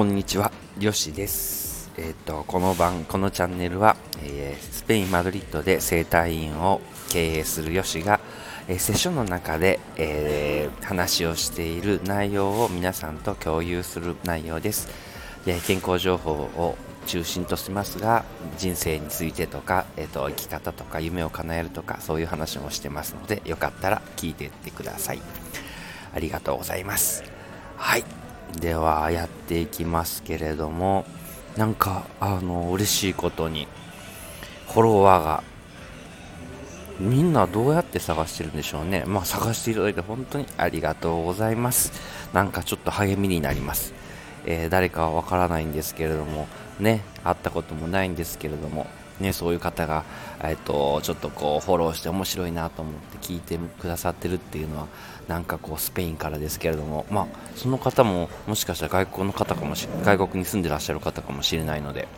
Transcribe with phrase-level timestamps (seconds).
[0.00, 1.90] こんにちは、よしです。
[1.98, 6.80] えっ、と、この番、このチャンネルは、えースペイン・マドリッドで整体院を
[7.10, 8.18] 経営するよしが、
[8.66, 14.88] えーセッションの中で、えー話をしている内容を皆さんと共有する内容です。
[15.44, 18.24] で健康情報を中心としますが、
[18.56, 25.20] 人生についてとか、えーと、生き方とか夢を叶えるとか、そういう話もしてますので、よかったら聞いていってください。
[26.14, 27.22] ありがとうございます。
[27.76, 28.19] はい。
[28.58, 31.04] では、やっていきますけれども、
[31.56, 33.68] なんか、あの、嬉しいことに、
[34.68, 35.42] フォロワーが、
[36.98, 39.04] みんなどうやって探してるんでしょうね。
[39.06, 41.92] まあ、探していただいて本当にありがとうございます。
[42.34, 43.94] なんかちょっと励みになります。
[44.46, 46.46] えー誰かはわからないんですけれども、
[46.78, 48.86] ね、会ったこともないんですけれども、
[49.20, 50.04] ね、そういう方が、
[50.42, 54.86] えっと、ちょっとこう、フォローして面白いなと思って聞いてくださってるっていうのは、
[55.28, 62.08] なんかこう、スペインからですけれども、まあ、その方も、もしかしたら外国の方かもし外国に住んでらっしゃる方かもしれないので、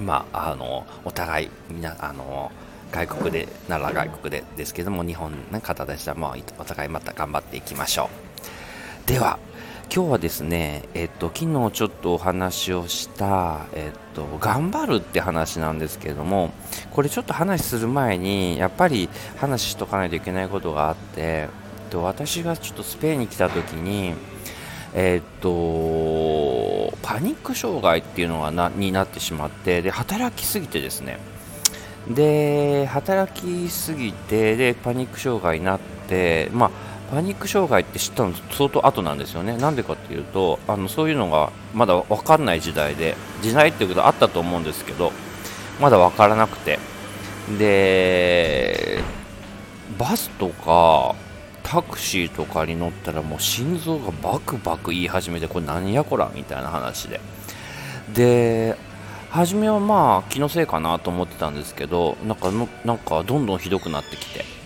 [0.00, 2.50] まあ、あの、お互い、みな、あの、
[2.90, 8.08] 外国で、なら外国でですけども、日本の方でしたら、まあ、お互いまた頑張っていきましょ
[9.06, 9.08] う。
[9.08, 9.38] では、
[9.94, 16.50] 今日はですね、えっと、昨日ちょっとお話をした、えっと、頑張るって話なんですけれども、
[16.92, 21.48] これちょっと話する前に、やっぱり話しとかないといけないことがあって、え
[21.88, 24.14] っと、私がちょっとスペインに来た時に、
[24.94, 25.50] えっと、
[27.02, 31.18] パニック障害っていうのがなになってしまって、で、働きすぎてですね、
[32.08, 39.58] で、働きすぎて、で、パニック障害になって、まあ、パニック障害って知ったの相当後なんですよね。
[39.58, 45.12] なんでかっていうと、あの、そういうのがまだ分かんない時代で、時代っていうことあったと思うんですけど、
[45.78, 46.78] まだ分からなくて。
[47.58, 49.02] で、
[49.98, 51.14] バスとか、
[51.62, 57.20] タクシーとかに乗ったらもう心臓がバクバク言い始めて、これ何やこらみたいな話で。
[58.14, 58.74] で、
[59.28, 64.61] 初めはまあ気のせいかなと思ってたんですけど、なんかのなんかどんどんひどくなってきて。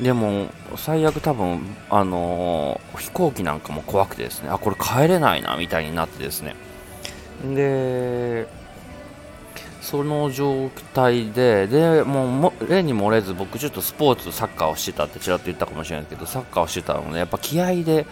[0.00, 1.60] でも、最悪多分、
[1.90, 6.54] あのー飛行機なんかも怖くてですね、あ、これ帰れないな、みたいになってですね。
[7.54, 8.46] で、
[9.80, 18.06] その状態で、で、もう、例に漏れず、僕ちょっとスポーツ、サッカーをしてたってちらっと言ったかもしれないですけど、サッカーをしてたので、やっぱ気合で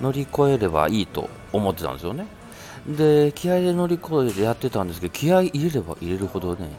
[0.00, 2.26] 乗り越えればいいと思ってたんですよね。
[2.86, 6.70] で、気合で乗り越えてやってたんですけど、気合入れれば入れるほどね、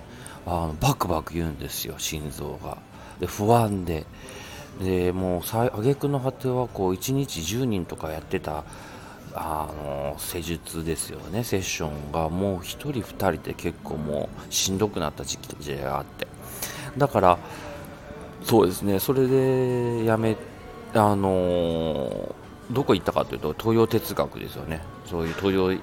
[0.45, 2.77] あのバクバク言うんですよ、心臓が。
[3.19, 4.05] で、不安で。
[4.79, 8.63] で、もう、最挙句の果ては、こう、1日10人とかやってた、
[9.33, 13.01] あの、施術ですよね、セッションが、もう1人2
[13.33, 16.27] 人で結構もう、しんどくなった時期があって。
[16.97, 17.37] だから、
[18.43, 20.35] そうですね、それでやめ、
[20.93, 22.35] あの
[22.69, 25.77] どこ行ったかというと、東洋哲学ですよね、そういう東洋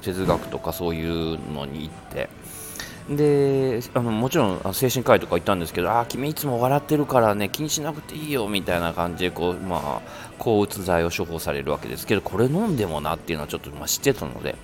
[0.00, 2.28] 哲学とかそういうのに行って、
[3.08, 10.00] であのもちろん精神科医とか行ったんですけど、あー君いつも笑ってるからね、気にしなくていいよみたいな感じでこう、まあ、
[10.38, 14.56] 抗うつ剤を処方されるわけですけど、これ飲んでもなっていうのはちょっと、まあ、知ってたので。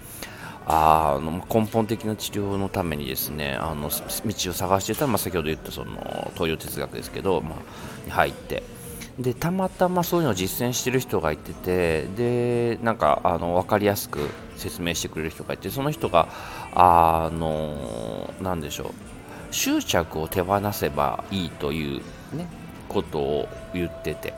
[0.71, 8.63] あの根本的な治療のためにですねあの道を探してたら、まあ、先ほど言ったその東洋哲学ですけど、まあ、に入って
[9.19, 14.21] でたまたまそういうのを実践してる人がいててでなんかあの分かりやすく
[14.57, 16.29] 説明してくれる人がいてその人が
[16.73, 18.93] あのなんでしょう
[19.51, 22.01] 執着を手放せばいいという、
[22.37, 22.47] ね、
[22.89, 24.35] ことを言ってて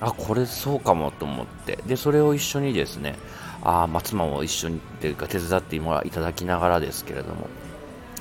[0.00, 3.16] あこれそうかもと思ってでそれを一緒にですね
[3.62, 7.48] あまあ妻も一緒にというか手伝ってもらいただきながらですけれども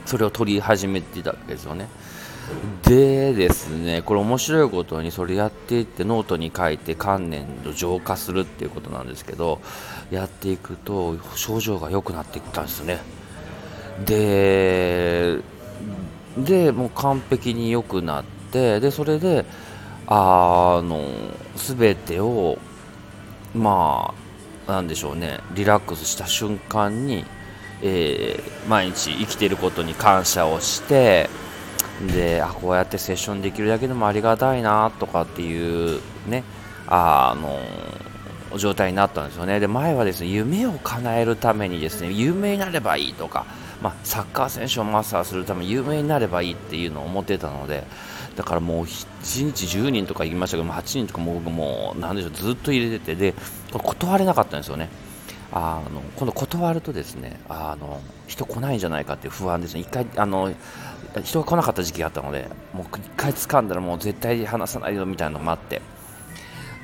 [0.06, 1.88] それを取り始めてたわけですよね。
[2.84, 9.62] でですねこれ面白いことにそれやっていってノートに書いて観念を浄化するっていうことなんですけど
[10.12, 13.00] やっていくと症状が良くなっていったんですね。
[14.06, 15.40] で
[16.38, 19.46] でもう完璧に良くなってでそれで
[20.08, 21.04] あの
[21.56, 22.58] 全てを
[23.54, 24.14] ま
[24.68, 27.26] あなんでしょうねリラックスした瞬間に、
[27.82, 31.28] えー毎日生きていることに感謝をして
[32.14, 36.44] であこうやってセッションできるだけでもありがたいなとかっていうね
[36.88, 37.60] あの
[38.58, 39.60] 状態になったんですよね。
[39.60, 43.46] で前はですね夢を叶えるためにですね有名になればいいとか、
[43.82, 47.84] まあ、サッカー選手をマスターするために有名になればいいっていうのを思ってたので
[48.36, 53.36] だからもう1日10人とか行きましたけど8人とかも僕もうなんでしょうずっと入れててで
[53.72, 54.90] 断れなかったんですよね。
[55.52, 59.82] あの今度断るとですねあの人来ないんじゃないかっていう不安ですね。
[59.82, 60.54] 一回あの
[61.24, 65.82] 人が来なかった時期があったのでもう一回掴んだらもう絶対離さないよみたいなのもあって。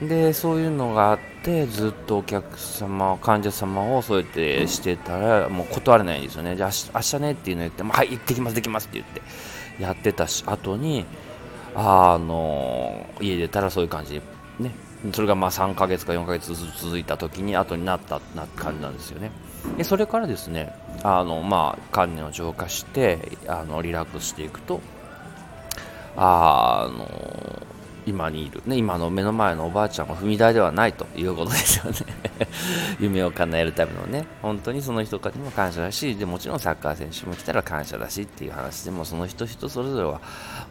[0.01, 6.57] でそういうのがあってずっとお客様患者様をそうやってしてたらもう断れないんですよね。
[6.57, 9.21] じゃあ明日ねっていうの言ってもはい行ってきますできますって言って
[9.81, 11.05] やってたし後に
[11.75, 14.21] あの家出たらそういう感じで
[14.59, 14.71] ね。
[15.13, 19.31] それがまあ3ヶ月か4ヶ月続いた時に後になったな感じなんですよね。
[19.77, 20.73] でそれからですね
[21.03, 24.81] あのまあ観念を浄化してあのリラックスしていくと
[26.15, 27.65] あの
[28.05, 31.97] 今にいる、ね、今の目の前のおばあちゃんは踏み台ではないということですよね。
[32.99, 34.27] 夢を叶えるためのね。
[34.41, 40.21] 本当にその人たちにも感謝だしでもちろんサッカー選手も来たら感謝だしっていう話でもその人人それぞれは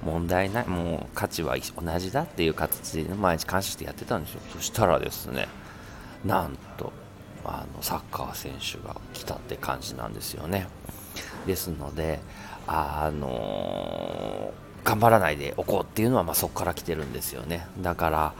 [0.04, 4.40] 問題ないもう価値は同じだっていう形で毎日感謝してやってたんですよ。
[4.52, 5.48] そしたらですね
[6.24, 6.92] なんと
[7.76, 10.68] のサッカー選手が来たって感じなんですよね。
[11.46, 12.20] ですので
[12.66, 17.66] あのー頑張らないでおこうっていうのはまあそこから来てるんですよね。
[17.80, 18.34] だから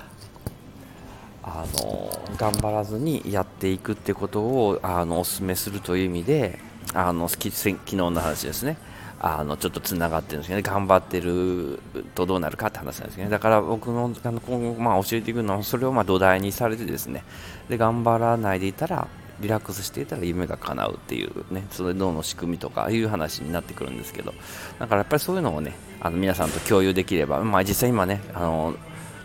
[1.42, 6.58] あの頑張らずにやっていくってことをあのお勧めするという意味で
[6.92, 8.76] あの昨日の話ですね。
[9.20, 10.62] あのちょっとつながってるんですけどね。
[10.62, 11.80] 頑張ってる
[12.14, 13.30] とどうなるかって話なんですけどね。
[13.30, 17.24] だから僕のあの今後、まあ、教えていくのはそれをま土台にされてですね。
[17.70, 19.08] で頑張らないでいたら
[19.40, 24.34] リラックスしていたら夢が叶うっていうね、それ脳の仕組みとかいう話になってくるんですけど、
[24.78, 28.74] だからやっぱりそういうのをね、あの皆さんと共有できれば、まあ実際今ね、あの、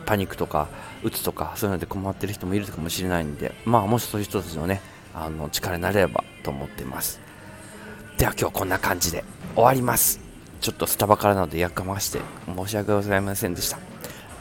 [0.06, 0.68] パニックとか、
[1.04, 4.82] うつとか、そういうので困ってる人もいるかもしれないんで、まあもしそういう人たちのね、
[5.14, 7.20] あの、力になれればと思ってます。
[8.18, 9.24] では今日こんな感じで
[9.56, 10.20] 終わります。
[10.60, 12.20] ちょっとスタバからなのでやかまして
[12.54, 13.80] 申し訳ございませんでした。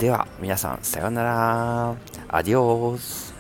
[0.01, 1.95] では皆さんさようなら。
[2.29, 3.38] アディオース。